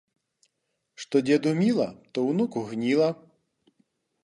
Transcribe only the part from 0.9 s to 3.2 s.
Што дзеду міла, то ўнуку гніла